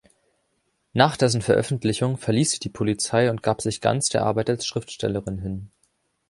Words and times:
Nach 0.93 1.15
dessen 1.15 1.43
Veröffentlichung 1.43 2.17
verließ 2.17 2.53
sie 2.53 2.59
die 2.59 2.69
Polizei 2.69 3.29
und 3.29 3.43
gab 3.43 3.61
sich 3.61 3.81
ganz 3.81 4.09
der 4.09 4.23
Arbeit 4.23 4.49
als 4.49 4.65
Schriftstellerin 4.65 5.37
hin. 5.37 5.69